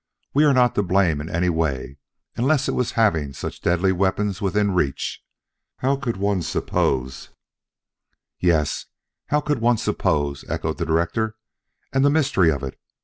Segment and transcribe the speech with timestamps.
[0.33, 1.97] We were not to blame in any way,
[2.35, 5.21] unless it was in having such deadly weapons within reach.
[5.77, 7.29] How could one suppose"
[8.39, 8.87] "Yes,
[9.27, 11.35] how could one suppose!" echoed the director.
[11.93, 12.79] "And the mystery of it!